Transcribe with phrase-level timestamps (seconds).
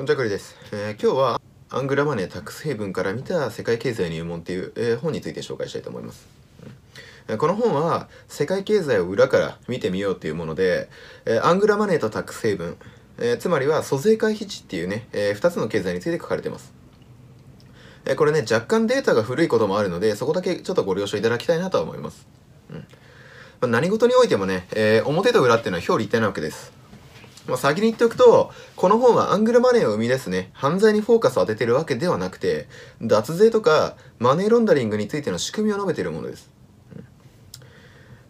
[0.00, 0.56] こんにちは、くりです。
[0.72, 6.26] えー今日はアングラマネータックスヘイブンから見た世界経済入門っていう、えー本について紹介したいと思います。
[7.36, 10.88] この本は世界経済を裏から見てみようっていうもので、
[11.26, 12.76] えーアングラマネーとタックスヘイブン、
[13.18, 16.72] えつまりは租税回避地っていうね、え2つの経済について書かれてます。
[18.06, 22.26] えーこれね、若干データが古いこともあるので、そこだけちょっとご了承いただきたいなとは思います。
[22.70, 26.79] うん何事においてもね、えー表と裏っていうのは表裏一体なわけです。
[27.46, 32.68] まあ、先に言っておくと、この本はアングルマネーを生み出すね、犯罪にフォーカスを当ててるわけではなくて、
[33.02, 36.50] 脱税とかマネーロンダリングについての仕組みを述べているものです。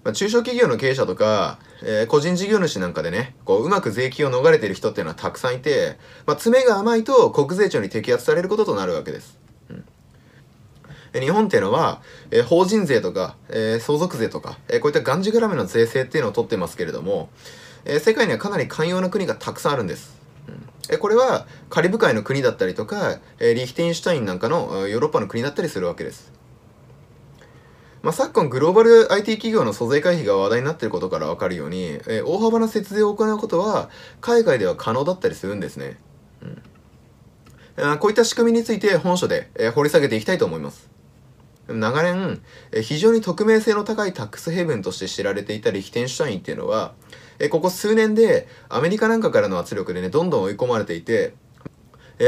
[0.03, 9.39] まあ、中小企業の経営者とか、えー個人事業主なんかでね、こう、うまく税金を逃れてる人っていうのはたくさんいて、まあ、爪が甘いと国税庁に摘発されることとなるわけです。
[11.13, 17.29] 日本っていうのは、えー法人税とか、えー相続税とか、えーこういったがんじがらめの税制っていうのを取ってますけれども、
[17.85, 20.19] えー世界にはかなり寛容な国がたくさんあるんです。
[20.49, 26.33] うんえこれはカリブ海の国だったりとか、えーリヒテンシュタインなんかのヨーロッパの国だったりするわけです。
[28.03, 35.99] まあ、昨今グローバル IT 企業の租税回避が話題になっていることからわかるように、えー大幅な節税を行うことは海外では可能だったりするんですね。
[36.43, 36.63] うん
[37.83, 40.89] あこういった仕組みについて本書で、えー掘り下げていきたいと思います。
[41.73, 42.41] 長年、
[42.83, 46.95] 非常に匿名性の高いタックスヘイブンとして知られていたリヒテンシュタインっていうのは、
[47.51, 51.35] ここ数年でアメリカなんかからの圧力でね、どんどん追い込まれていて、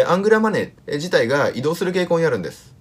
[0.06, 2.74] アングラマネー自体が移動する傾向にあるんです。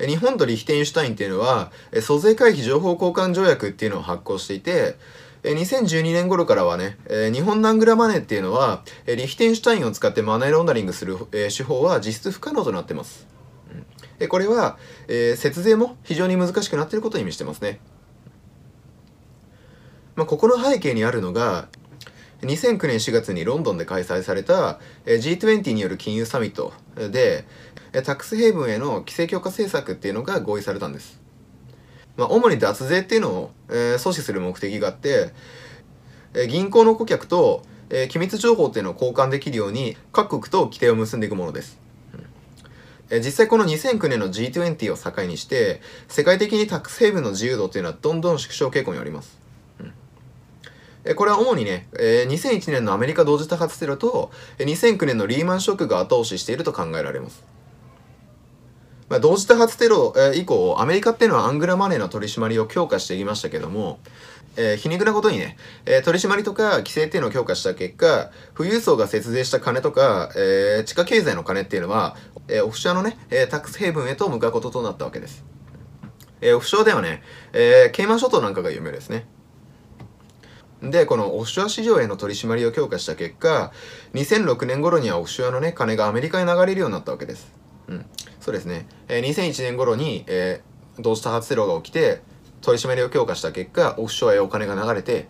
[0.00, 4.96] 日本とリヒテンシュタインっていうのは、租税回避情報交換条約っていうのを発行していて、
[5.42, 6.96] 2012年頃からはね、
[7.32, 13.33] 日本のアングラマネーっていうのは、リヒテンシュタインを使ってマネーロンダリングする、手法は実質不可能となってます。
[14.24, 17.78] えこれは、えー節税も非常に難しくなっていることを意味してますね。
[20.16, 21.68] まあ、ここの背景にあるのが、
[22.40, 27.44] 2009年4月にロンドンで開催されたえ G20 による金融サミットで、
[27.92, 31.20] えタックスヘイブンへの規制強化政策っていうのが合意されたんです。
[32.16, 35.32] まあ、主に脱税っていうのを、えー阻止する目的があって、
[36.32, 41.83] えー銀行の顧客と、えー機密情報っていうのを交換できるように各国と規定を結んでいくものです。
[43.14, 49.38] え実際この2009年の G20 を境にして世界的にタックスヘイブンの自由度っていうのはどんどん縮小傾向にあります。
[49.78, 49.92] うん
[51.04, 57.44] えこれは主にね、え2001年のアメリカ同時多発テロと2009年のリーマンショックが後押ししていると考えられます。
[59.08, 64.00] まあ、同時多発テロ、え以降アメリカっていうのはアングラマネーの取り締まりを強化していきましたけども、
[64.56, 65.56] えー皮肉なことにね、
[65.86, 72.16] えー取り締まりとか規制っていうのを強化した結果富裕層が節税した金とか、えー地下経済の金っていうのは、
[72.48, 75.44] えーオフショアのね、えータックスヘイブンへと向かうこととなったわけです、
[76.40, 77.22] えーオフショアではね、
[77.52, 79.26] えーケイマン諸島なんかが有名ですね
[80.82, 83.72] で、このオフショア市場への取り締まりを強化した結果、
[84.12, 87.50] 2006年頃にはオフショアのね、金がアメリカに流れるようになったわけです。
[87.88, 88.06] うん。
[88.40, 88.86] そうですね。
[89.08, 92.20] えー2001年頃に、えー同時多発テロが起きて、
[92.64, 95.28] 取り締まりを強化した結果、オフショアへお金が流れて、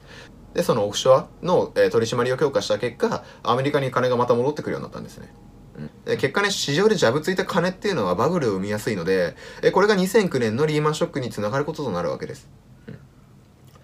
[0.55, 5.33] で、そのオフショアの、えー取り締まりを強化した結果、アメリカに金がまた戻ってくるようになったんですね。
[5.79, 12.49] うんで結果ね、市場でジャブついた金っていうのはバブルを生みやすいので、えーこれが2009年のリーマンショックにつながることとなるわけです。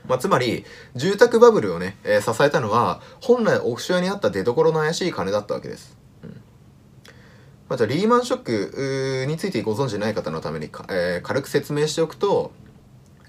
[0.06, 0.65] まあ、つまり、
[0.97, 5.97] 住宅バブルをね、えー支えたのは、本来オフショアにあった出所の怪しい金だったわけです。
[6.22, 6.31] うん
[7.69, 12.53] まあ、じゃあ、リーマンショックについてご存知ない方のためにか、えー軽く説明しておくと、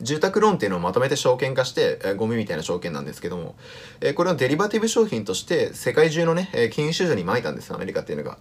[0.01, 3.55] 住宅ローンっていうのをまとめて証券化して、えーゴミみたいな証券なんですけども、
[4.01, 8.37] えーこれをデリバティブ商品として世界中のね、えー金融市場に撒いたんです、アメリカっていうのが。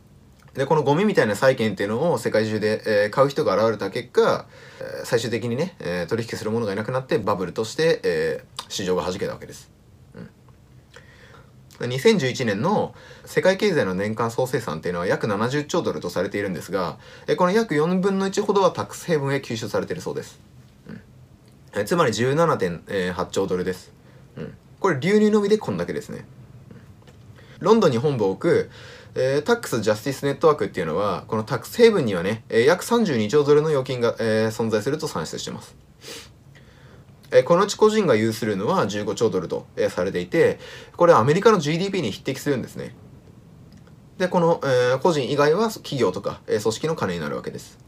[0.55, 4.47] で、このゴミみたいな債券っていうのを世界中で、えー買う人が現れた結果、
[4.81, 9.71] えー最終的にね、えー取引する者がいなくなってバブルとして、えー市場が弾けたわけです。
[11.81, 12.95] 2011年の
[13.25, 16.99] 世界経済の年間総生産っていうのは約70兆ドルとされているんですが、
[17.39, 20.50] この約4分の1ほどはタックスヘイブンへ吸収されているそうです。
[21.75, 23.93] えつまり17.8兆ドルです。
[24.37, 26.25] うん、これ流入のみでこんだけですね。
[27.61, 28.71] ロンドンに本部を置く、
[29.15, 35.77] えータックス・ジャスティス・ネットワークっていうのは、このタックスヘイブンにはね、えー約32兆ドルの預金が、えー存在すると算出してます。
[37.33, 40.59] えこのうち個人が有するのは15兆ドルと、えされていて、
[40.97, 42.97] これはアメリカの GDP に匹敵するんですね。
[44.19, 47.79] で、この、え個人以外は企業とか、え組織の金になるわけです。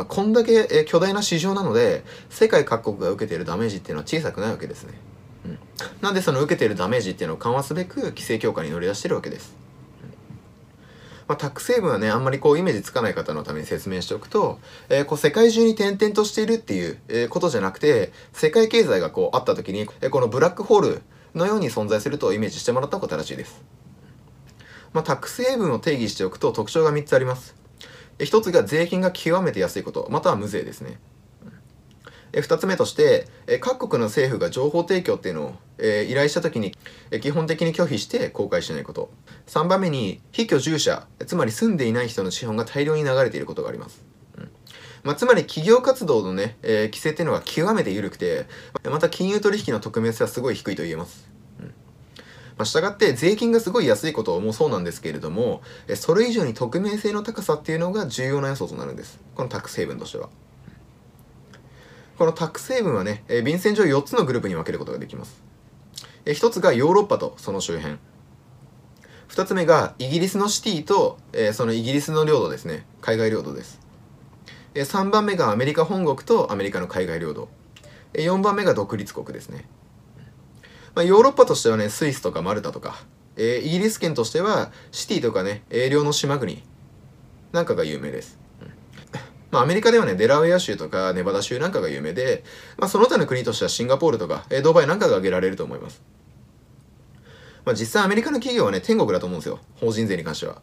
[0.00, 4.94] まあ、こんだけ、え巨大な市場なので、世界各国が受けているダメージっていうのは小さくないわけですね。
[5.44, 5.58] うん、
[6.00, 9.54] なんでその受けているダメージっていうのを緩和すべく規制強化に乗り出してるわけです。
[11.28, 14.58] まあ、タック成分はねあんまりこうイメージつかない方のために説明しておくと、
[14.88, 21.02] えーこう世界中に点々としているっていう、えことじゃなくて世界経済がこうあった時に、えこのブラックホール
[21.34, 23.60] のように存在するとイメージしてもらった方が正しいです。
[24.94, 27.59] まあ、タックスヘイブンを定義しておくと特徴が3つあります
[28.20, 30.98] 1つが税金が極めて安いことまたは無税ですね。
[32.32, 33.26] 2つ目として
[33.60, 36.76] 各国の政府が情報提供っていうのを依頼した時に
[37.20, 39.10] 基本的に拒否して公開しないこと。
[39.48, 44.04] 3番目に非居住者つまり住んでいない人の資本が大量に流れていることがあります。
[45.02, 48.44] まあ、つまり企業活動のね、えー、規制っていうのが極めて緩くて、
[48.84, 51.30] また金融取引の匿名性はすごい低いと言えます。
[52.60, 55.62] まあ、したがって税金がすごい安いこともそうなんですけれども、
[55.94, 59.18] それ以上に匿名性の高さっていうのが重要な要素となるんです。
[59.34, 60.28] このタックスヘイブンとしては。
[62.18, 65.42] このタックスヘイブンはね、便箋上4つのグループに分けることができます。
[66.26, 67.96] 1つがヨーロッパとその周辺。
[69.30, 72.84] 2つ目がイギリスのシティと、え、そのイギリスの領土ですね。
[73.00, 73.80] 海外領土です。
[74.74, 77.48] 3番目がアメリカ本国とアメリカの海外領土
[78.12, 79.66] 4番目が独立国ですね、
[80.94, 82.96] まあ、ヨーロッパとしてはねスイスとかマルタとか、
[83.36, 86.62] えー、イギリス圏としてはシティとかね英領の島国
[87.52, 88.38] なんかが有名です、
[89.50, 92.44] まあ、アメリカではねデラウェア州とかネバダ州なんかが有名で、
[92.78, 96.02] まあ、その他の国としてはシンガポールとか、えー、ドバイなんかが挙げられると思います。
[97.64, 99.60] まあ、実際アメリカの企業はね天国だと思うんですよ。
[99.76, 100.62] 法人税に関しては、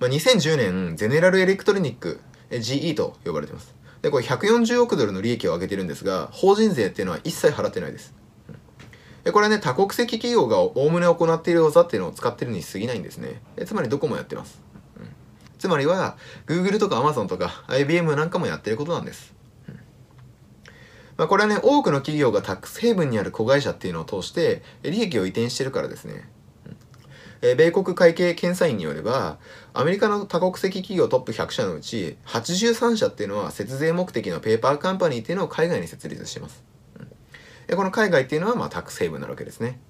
[0.00, 2.20] まあ、2010年ゼネラルエレクトロニック
[2.50, 3.74] え GE と呼ばれてます。
[4.02, 8.14] で、これ140億ドルの利益を上げてるんですが、法人税っていうのは一切払ってないです。
[9.24, 13.40] でこれはね、多国籍企業がおおむね行っている技っていうのを使ってるに過ぎないんですね。
[13.64, 14.60] つまりどこもやってます。
[14.98, 15.08] うん、
[15.58, 19.34] つまりは、Google とか Amazon とか IBM なんかもやってることなんです。
[19.68, 19.74] うん
[21.16, 26.28] まあ、これはね、多くの企業がタックスヘイブンにある子会社っていうのを通して、利益を移転してるからですね。
[27.40, 29.38] え米国会計検査院によれば、
[29.72, 36.73] アメリカの多国籍企業トップ100社のうち、83社っていうのは節税目的のペーパーカンパニーっていうのを海外に設立してます。
[37.70, 39.80] この海外っていうのは、まあ、タックスヘイブンなわけですね。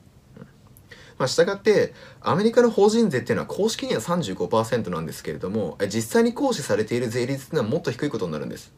[1.19, 8.73] まあ、したがって、アメリカの法人税っていうのは公式には35%なんですけれども、実際に行使されている税率っていうのはもっと低いことになるんです。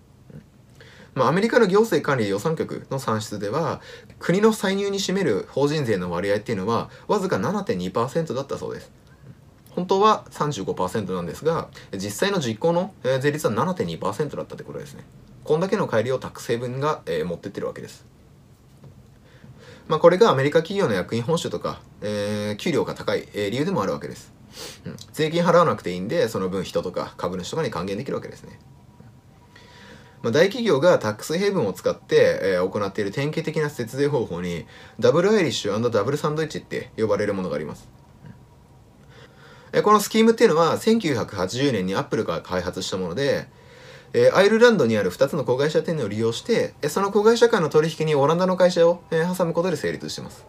[1.17, 3.81] まあ、アメリカの行政管理予算局の算出では
[4.19, 8.93] 国の歳入に占める法人税の割合っていうのはわずか7.2%だったそうです。
[9.71, 15.05] 本当は35%なんですが実際の実行の税率は7.2%だったってことですね。
[15.43, 18.05] こんだけの帰りをタック成分が、えー、持ってってるわけです。
[19.89, 24.33] まあ、これがアメリカ企業の役員報酬とか、えー、給料が高い、えー、理由でもあるわけです、
[24.85, 28.59] うん、税金払わなくていいんでその分人とか株主とかに還元できるわけですね。
[30.23, 34.67] まあ、大企業がタックスヘイブンを使って、えー、行っている典型的な節税方法に
[34.99, 37.89] ダブルアイリッシュダブルサンドイッチって呼ばれるものがあります。
[39.73, 43.47] えー、このスキームっていうのは1980年にアップルが開発したもので、
[44.19, 50.47] えー、アイルランドにある2つの子会社店を利用して、えその子会社間の取引にオランダの会社を、え挟むことで成立しています。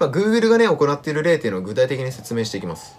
[0.00, 2.96] まあ、Google がね、行っている例っていうのを具体的に説明していきます。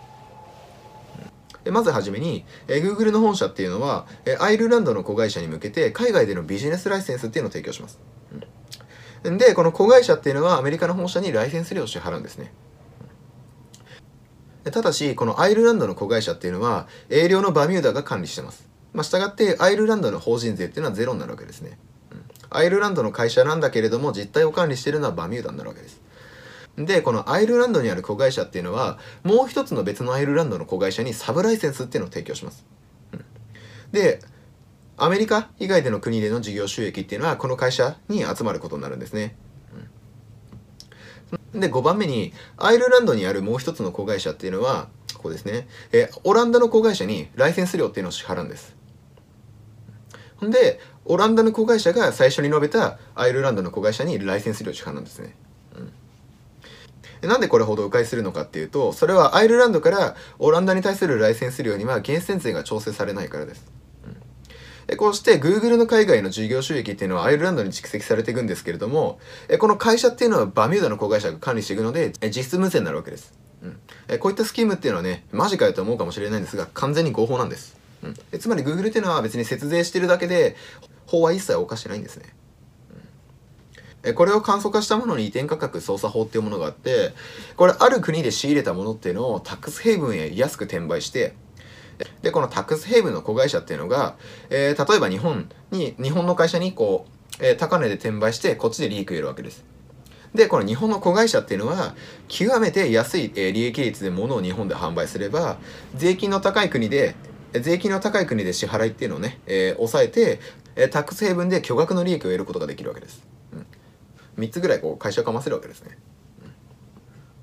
[1.70, 8.00] まずはじめに、え Google の本社っていうのは、えアイルランドの子会社に向けて海外でのビジネスライセンスっていうのを提供します。
[9.26, 12.54] うん、で、この子会社っていうのはアメリカの本社にライセンス料を支払うんですね。
[14.72, 18.69] ただし、このアイルランドの子会社っていうのは、営業のバミューダが管理してます。
[18.94, 21.78] まあ、従って、アイルランドの法人税っていうのはゼロになるわけですね。
[22.12, 26.02] うん、アイルランドの会社なんだけれども、実態を管理してるのはバミューダになるわけです。
[26.86, 32.66] で、このアイルランドにある子会社っていうのは、もう一つの別のアイルランドの子会社にサブライセンスっていうのを提供します。
[33.14, 33.26] うん、
[33.92, 34.22] で、
[34.98, 39.36] アメリカ以外での国での事業収益っていうのは、この会社に集まることになるんですね。
[41.54, 45.68] うん、で、5番目に、アイルランドにあるもう一つの子会社っていうのは、ここですね。
[45.92, 48.79] え、オランダの子会社にライセンス料っていうのを支払うんです。
[50.46, 55.36] んで、オランダの子会社が最初に述べたアイルランドの子会社にライセンス料を支払うんですね。
[55.76, 55.92] うん
[57.22, 63.70] なんでこれほど迂回するのかっていうと、それはアイルランドからオランダに対するライセンス料には源泉税が調整されないからです。
[64.90, 69.20] うん、こうして Google の海外の事業収益っていうのはアイルランドに蓄積されていくんですけれども、
[69.60, 73.34] この会社っていうのはバミューダの子会社が管理していくので、実質無税になるわけです。
[73.64, 77.79] うん、こういったスキームっていうのはね、マジかよと思うかもしれないんですが、完全に合法なんです。
[78.04, 80.56] うん、つまり Google っていうのは別に節税してるだけで、
[81.06, 82.36] 法は一切犯してないんですね。
[84.14, 87.14] これを簡素化したものに移転価格操作法っていうものがあって、
[87.58, 91.34] これある国で仕入れたものっていうのをタックスヘイブンへ安く転売して、
[92.22, 94.16] で、このタックスヘイブンの子会社っていうのが、
[94.50, 97.08] えー、例えば日本に、日本の会社にこ
[97.42, 99.66] う、えー、高値で転売して、こっちで利益を得るわけです。
[100.34, 101.96] で、この日本の子会社っていうのは、
[102.30, 105.58] 極めて安い、利益率で物を日本で販売すれば、
[105.96, 107.16] 税金の高い国で、
[107.54, 110.40] 税金の高い国で支払いっていうのをね、えー、抑えて、
[110.76, 113.26] えタックスヘイブンで巨額の利益を得ることができるわけです。
[114.38, 115.98] 3つぐらいこう会社をかませるわけですね。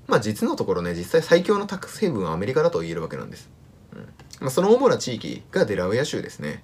[0.07, 3.49] まあ実のところね実際最強のタックスヘイブンはアメリカだと言えるわけなんです、
[3.93, 3.99] うん。
[4.39, 6.63] まあ、その主な地域がデラウェア州ですね、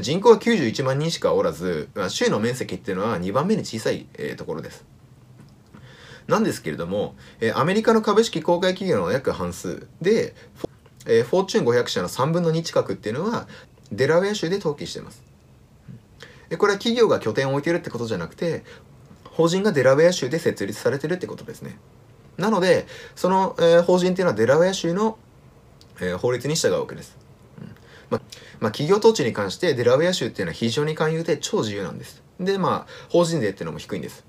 [0.00, 4.84] 人口は91万人しかおらず、まあ、州の面積っていうのは2番目に小さい、えー、ところです。
[6.28, 10.34] なんですけれども、えー、アメリカの株式公開企業の約半数で、
[11.08, 13.48] えー、フォーチュン500社の3分の2近くっていうのは
[13.90, 15.24] デラウェア州で登記してます。
[16.56, 18.62] これは企業が拠点を置いてるってことじゃなくて
[19.24, 21.78] 法人がデラウェア州で設立されてるってことですね。
[22.36, 22.86] なので
[23.16, 25.18] その、えー、法人っていうのはデラウェア州の、
[26.00, 27.16] えー、法律に従うわけです、
[27.60, 27.68] うん。
[28.10, 28.20] まあ、
[28.70, 32.22] 企業統治に関してデラウェア州っていうのは非常に寛容で超自由なんです。
[32.38, 34.24] でまあ法人税っていうのも低いんです。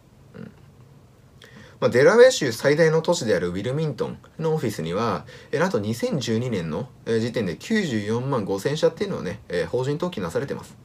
[1.80, 10.76] まあ、デラウェア州最大の都市であるウィルミントンのオフィスには、えなんと2012年の時点で94万5000社っていうのをね、えー、法人登記なされてます。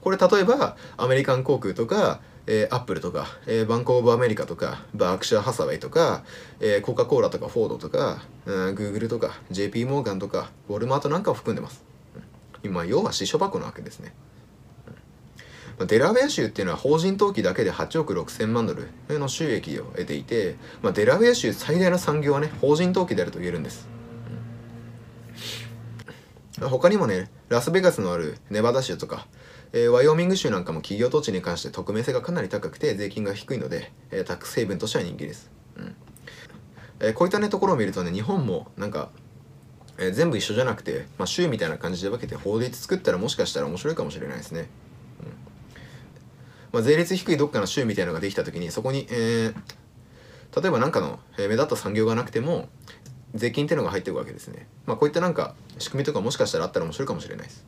[0.00, 6.24] これ例えばアメリカン航空とか、えー、アップルとか、えー、バンコーブ・アメリカとかバークシャー・ハサウェイとか、
[6.58, 11.84] えー、コカ・コーラとかフォードとか、グーグルとか JP モーガンとかウォルマートなんかを含んでます。
[12.64, 14.14] 今要は支所箱なわけですね。
[15.78, 18.88] まあデラウェア州っていうのは法人登記だけで8億6千万ドル
[19.18, 23.88] の収益を得ていて、まあ、デラウェア州最大の産業はね法人登記であると言えるんです、
[26.60, 29.26] うん、他にもねラスベガスのあるネバダ州とか、
[29.72, 35.94] えー、ワイオミング州なんかも企業土地に関して匿名性がかなり高くて税金が低いので、えー、タックスヘイブンとしては人気です、うん。
[37.00, 39.10] えー、こういったねところを見るとね日本もなんか
[39.98, 44.68] え、全部一緒じゃなくて、まあ、州みたいな感じで分けて法律作ったらもしかしたら面白いかもしれないですね。
[46.72, 52.68] まあ、税率低いどっかの州みたいなのができた時にそこに、えー、例えば何かの、え、目立った産業がなくても
[53.34, 54.66] 税金っていうのが入ってるわけですね。
[54.86, 57.64] まあ、こういったなんか仕組みとかもしかしたらあったら面白いかもしれないです。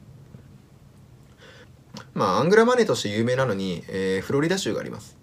[2.12, 5.16] まあ、アングラマネーとして有名なのに、えー、フロリダ州があります。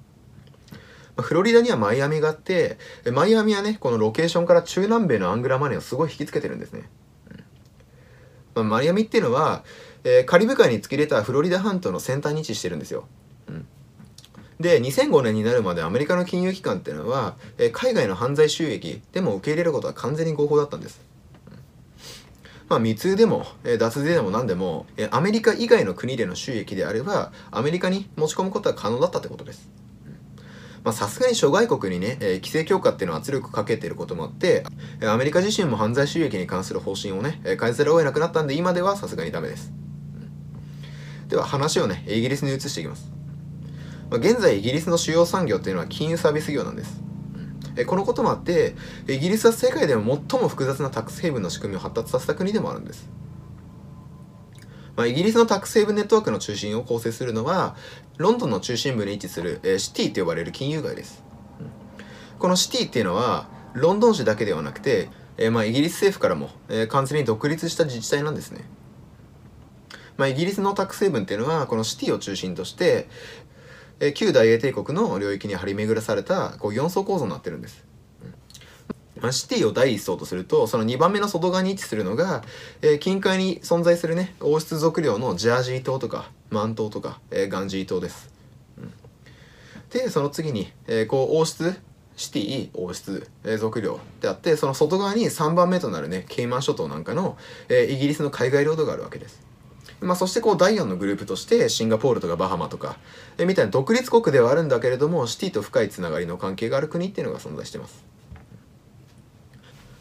[1.16, 2.78] まあ、フロリダにはマイアミがあって、
[3.12, 6.90] マイアミはね、このロケーションから中南米のアングラマネーをすごい引きつけてるんですね。
[8.56, 9.64] まあ、マイアミっていうのは、
[10.04, 13.08] えー、カリブ海に突き出たフロリダ半島の先端に位置してるんですよ。
[14.62, 21.01] で2005年になるまでアメリカの金融機関っていうのは、え、海外の犯罪収益でも受け入れることは完全に合法だったんです。
[22.70, 29.70] まあ、密輸でも、え、脱税でも何でも、え、アメリカ以外の国での収益であればアメリカに持ち込むことは可能だったってことです。
[30.84, 34.63] まさすがに諸外国にね、えー、規制強化っていうのは圧力かけてることもあって、
[35.06, 39.72] アメリカ自身も犯罪収益に関する方針をね、え変えざるを得なくなったんで今ではさすがにダメです。
[41.27, 43.21] では話をね、イギリスに移していきます。
[44.12, 47.01] まあ、現在イギリスの主要産業っていうのは金融サービス業なんです。
[47.77, 48.75] えこのこともあって
[49.08, 53.10] イギリスは世界でも最も複雑なタックスヘイブンの仕組みを発達させた国でもあるんです。
[54.98, 57.77] まあ、イギリスのタックスヘイブンネットワークの中心を構成するのは
[58.18, 61.24] ロンドンの中心部に位置する、えシティと呼ばれる金融街です。
[62.38, 68.65] このシティっていうのはロンドン市だけではなくて、えまあ、イギリス政府からも、え完全に独立した自治体なんですね。
[70.18, 73.08] まあ、イギリスのタックスヘイブンっていうのはこのシティを中心として、
[74.01, 77.86] え旧大英帝国の領域に張り巡らされたこう4層構造になってるんです。
[79.22, 82.43] まあ、シティを第1層とするとその2番目の外側に位置するのが、
[82.81, 88.34] えー、近海に存在するね王室族領のジャージー島とかマン島とか、えー、ガンジー島です。
[88.79, 88.91] うん、
[89.91, 91.79] でその次に、えー、こう王室
[92.17, 97.38] シティ王室、えー、族領であってその外側に3番目となるねケイマン諸島なんかの、
[97.70, 99.50] え、イギリスの海外領土があるわけです。
[100.01, 102.98] まあ、そしてこう第4のグループとしてシンガポールとかバハマとか
[103.38, 108.03] えみたいな独立国ではあるんだけれどもシティと深いつながりの関係がある国っていうのが存在してます。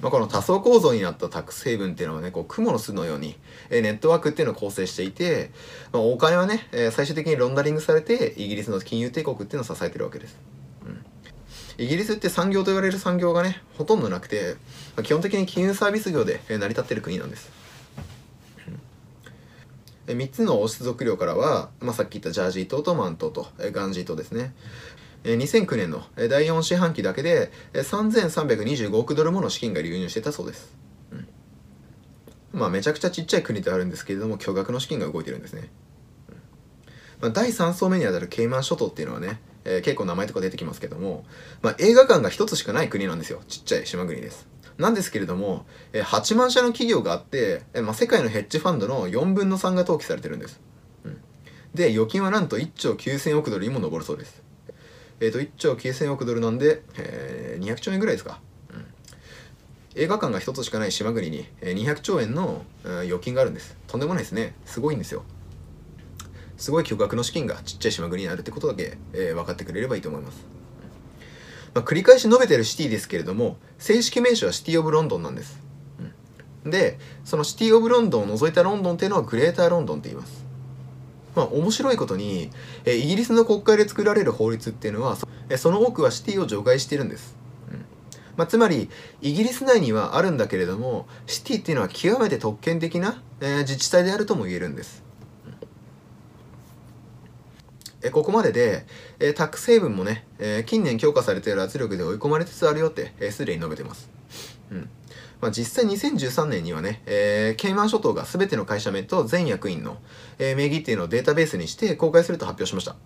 [0.00, 3.36] まあ、この多層構造になったタックスヘイブンっていうのはねこう雲の巣のように
[3.68, 5.50] えネットワークっていうのを構成していて、
[5.92, 10.38] まあ、お金はねえ最終的にロンダリングされてイギリスの金融帝国っていうのを支えてるわけです。
[11.76, 14.56] イギリスって産業と言われる産業がねほとんどなくて、
[14.96, 17.59] まあ、基本的に金融サービス業で成り立ってる国なんです。
[20.14, 24.54] 3つの王室族領からは、まあ、さっき言ったジャージー島とマン島とガンジー島ですね。
[25.24, 30.74] 2009年の第4四半期だけで3325億ドルもの資金が流入してたそうです、
[31.12, 35.68] うん、まあめちゃくちゃちっちゃい国ではあるんですけれども巨額の資金が動いてるんですね、
[36.30, 36.36] うん。
[37.20, 41.26] まあ、第3層目にあたるケイマン諸島っていうのはね、えー、結構名前とか出てきますけども、
[41.60, 43.42] まあ、映画館が1つしかない国なんですよ。
[43.46, 44.48] ちっちゃい島国です。
[44.80, 50.58] なんですけれども、え8万社の企業があって、えまあ、世界のヘッジファンドの4分の3が登記されてるんです。
[51.04, 51.20] うん、
[51.74, 54.42] で、預金はなんと1兆9000億ドルにも上るそうです。
[55.20, 58.40] えっ、ー、と、1兆9000億ドルなんで、えー、200兆円ぐらいですか。
[58.72, 58.86] うん、
[60.00, 62.64] 映画館が1つしかない島国に、え200兆円の、
[63.04, 63.76] 預金があるんです。
[63.86, 64.54] とんでもないですね。
[64.64, 65.24] すごいんですよ。
[66.56, 70.59] すごい巨額の資金がちっちゃい島国にあるってことだけ、えー、分かってくれればいいと思います。
[71.74, 75.60] まあ、繰り返し述べてるシティですけれども正式名称はシティ・オブ・ロンドンなんです、
[76.64, 80.44] うん、でそのシティ・オブ・ロンドンを除いたロンドンっていうのはグレーター・ロンドンって言います。
[81.34, 82.50] まあ面白いことに、
[82.84, 87.36] えイギリスの国会で作られる法律っていうのはそその多くはシティを除外してるんです。
[88.36, 88.88] まあ、つまり
[89.20, 95.04] イギリス内にはあるんだけれどもシティっていうのは極めて特権的な、えー、自治体であるとも言えるんです。
[98.02, 98.86] えここまでで、
[99.18, 104.10] えタックスヘイブンもね、え近年強化されている圧力で追い込まれつつあるよってすで、に述べてます。
[104.70, 104.88] うん
[105.40, 109.96] まあ、実際2013年にはね、えー、ケイマン諸島が全ての会社名と全役員の、
[110.38, 112.96] えー、名義っていうのをデータベースにして公開すると発表しました。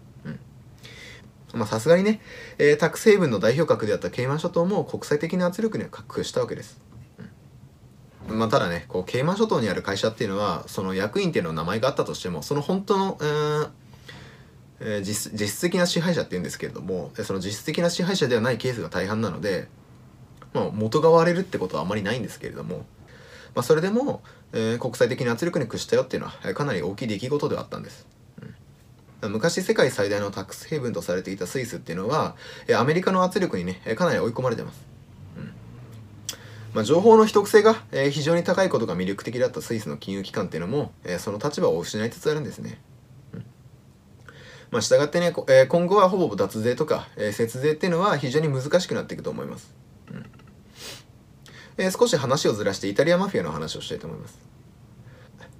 [1.54, 2.20] まあさすがにね、
[2.58, 6.80] えー、タックスヘイブンの代表格であったケイマン諸島も国際的な圧力には確保したわけです。
[8.28, 13.68] うん、まあただね、こうケイマン諸島にある会社っていうのは、その役員っていうの名前があったとしても、その本当の、えー
[14.87, 19.69] えー、実実質的な支配者っていうんですけれども、その実質的な支配者ではないケースが大半なので、
[20.53, 22.85] まあ、元が割れるってことはあまりないんですけれども、
[23.55, 24.23] まあ、それでも、
[24.53, 28.07] えー、国際的な圧力に屈したよっていうのはかなり大きい出来事ではあったんです。
[29.23, 32.37] 昔世界最大のタックスヘイブンとされていたスイスっていうのは
[32.79, 34.87] アメリカの圧力にねかなり追い込まれてます、
[35.38, 35.55] うん。
[36.75, 37.75] まあ、情報の秘匿性が
[38.11, 42.93] 非常に高いことが魅力的だったスイスの金融機関っていうのもその立場を失いつつあるんですね、うん
[44.75, 49.73] まあ、従ってねえ今後はほぼ脱税とかえ節税っていうのは非常に難しくなっていくと思います、
[50.11, 50.26] うん。
[51.78, 54.37] え少し話をずらしてイタリアマフィアの話をしたいと思います。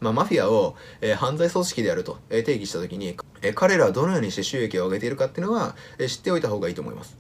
[0.01, 7.17] まあ、マフィアを、え、犯罪組織であると、え、定義した時に、え、彼らはどのようにして収益を上げているかっていうのは、え、知っておいた方がいいと思います、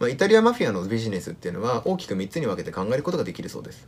[0.00, 3.86] まあ、イタリアマフィアのビジネスっていうのは大きく3つに分けて考えることができるそうです。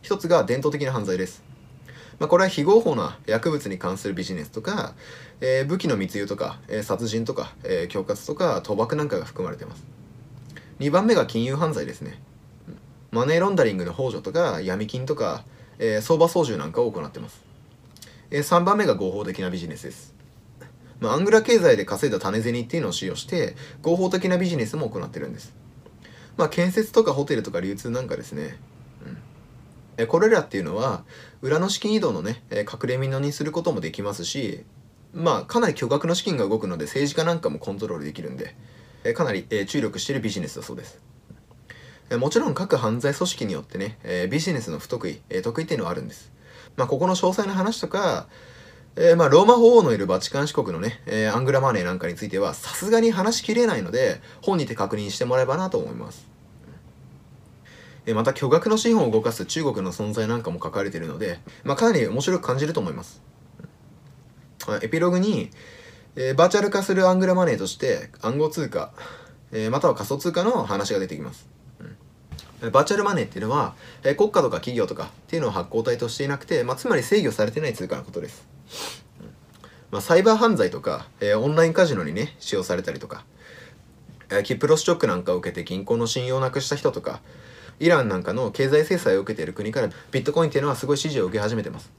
[0.00, 1.42] 一つが伝統的な犯罪です。
[2.18, 4.94] まあ、これは非合法な薬物に関するビジネスとか、
[5.40, 9.84] えー、武器の密輸とか、えー、殺人とか、えー、恐喝とか賭博なんかが含まれています。
[10.80, 12.20] 2番目が金融犯罪ですね。
[13.10, 15.44] マネーロンダリングの幇助とか闇金とか、
[15.78, 17.42] えー、相場操縦なんかを行ってます、
[18.30, 20.14] えー、3番目が合法的なビジネスです、
[21.00, 25.54] まあ、アングラ経済で稼いだ種銭っていうのを使用して合法的なビジネスも行ってるんです。
[26.36, 28.58] まあ建設とかホテルとか流通なんかですね、
[29.98, 31.04] え、これらっていうのは
[31.42, 34.64] 裏の資金移動のね、え、隠れ蓑にすることもできますし
[35.12, 38.54] まあかなり巨額の資金が動くので政治家なんかもコントロールできるんで、
[39.04, 41.00] え、かなり、え、注力してるビジネスだそうです
[42.16, 46.32] もちろん各犯罪組織によってね、え、ビジネスの不得意、え、得意っていうのはあるんです。
[46.76, 48.28] まあ、ここの詳細な話とか、
[48.96, 56.26] えー、まあ、ローマ法王のいるバチカン四国のね、えアングラマネーなんかについては、さすがに話しきれないので、本にて確認してもらえばなと思います。
[58.08, 63.20] えまた、巨額の資本を動かす中国の存在なんかも書かれているので、まあ、かなり面白く感じると思います。
[64.82, 65.50] エピローグに、
[66.16, 68.92] えバーチャル化するアングラマネーとして暗号通貨、
[69.52, 71.50] えまたは仮想通貨の話が出てきます。
[72.72, 78.46] バーチャルマネーっていうのは、え国家とか企業とかっていうのを発行体としていなくて、まあ、つまり制御されてない通貨のことです。
[79.90, 83.24] まあ、サイバー犯罪とか、えー、オンラインカジノにね、使用されたりとか、
[84.30, 87.20] えー、キプロスショックなんかを受けて銀行の信用をなくした人とか、
[87.80, 91.92] イランなんかの経済制裁を受けている国からビットコインっていうのはすごい支持を受け始めてます。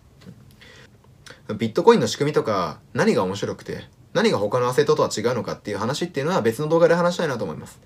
[1.58, 7.80] ビットコインの仕組みとか何が面白くて何が他のアセットとは違うのかっていう話っていうのは別の動画で話したいなと思います。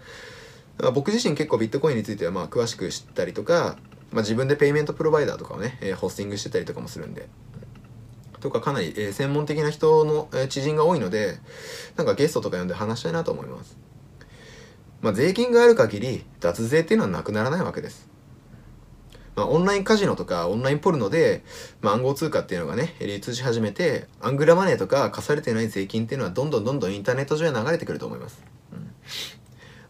[0.93, 3.77] 僕自身結構ビットコインについてはまあ詳しく知ったりとか、
[4.11, 7.29] まあ、自分でペイメントプロバイダーとかをね、えー、ホスティングしてたりとかもするんで。
[8.39, 11.37] とかかなり、えー、専門的な人の、えー、知人が多いので、
[11.95, 13.77] なんかゲストとか呼んで話したいなと思います。
[15.03, 18.09] まあ、税金がある限り脱税っていうのはなくならないわけです。
[19.35, 21.43] まあ、オンラインカジノとかオンラインポルノで、
[21.81, 28.41] まあ、暗号通貨っていうのがね、流通し始めて、アングラマネーとか課されてない税金っていうのはどんどんどんどんインターネット上へ流れてくると思います。
[28.71, 28.91] うん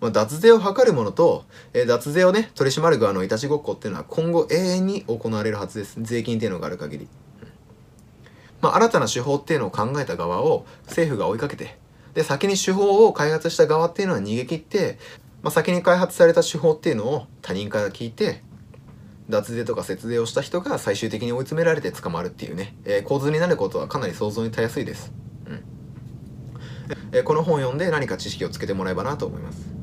[0.02, 5.98] まあ、脱税を図る者と、えー、脱税をね、取り締まる側のいたちごっこっていうのは今後永遠に行われるはずです。
[6.02, 7.08] 税金っていうのがある限り。
[8.62, 11.78] まあ、新たな手法っていうのを考えた側を政府が追いかけて、
[12.14, 14.98] で、先に手法を開発した側っていうのは逃げ切って、
[15.42, 18.44] まあ、先に開発された手法っていうのを他人から聞いて、
[19.30, 25.14] 脱税とか節税をした人が最終的に追い詰められて捕まるっていうね、えー、構図になることはかなり想像にたやすいです。
[25.48, 25.64] うん。
[27.12, 29.83] えー、この本を読んで何か知識をつけてもらえばなと思います。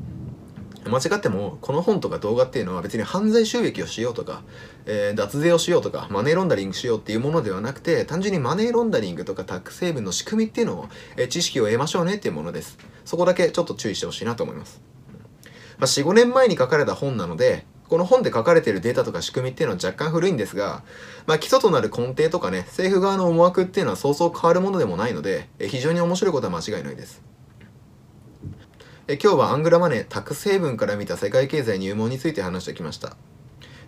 [0.85, 4.41] 間違ってもこの本とか動画っていうのは別に犯罪収益をしようとか、
[4.85, 12.77] えー、脱税をしようとかマネーロンダリングしようっていうものではなくて単純にマネーロンダリングとかタック成分の仕組みっていうのを、えー、知識を得ましょうねっていうものです。
[13.05, 14.81] そこだけちょっと注意してほしいなと思います、
[15.77, 20.83] まあ、45年前に書かれた本なのでこの本で書かれているデータとか仕組みっていうのは若干古いんですが、
[21.25, 27.21] まあ、基礎となる根底とかね政府側の思惑っていうのはそうそう変わるものでもないので、えー、非常に面白いことは間違いないです。
[29.07, 33.15] え今日はアングラマネータクスヘイブンから見た世界経済入門について話してきました。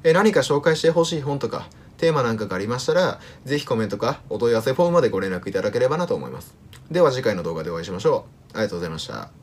[0.04, 6.56] え何か紹介してほしい本とかテーマなんかがありましたらぜひコメントかお問い合わせフォームまでご連絡いただければなと思います。
[6.92, 8.58] では次回の動画でお会いしましょう。
[8.58, 9.43] ありがとうございました。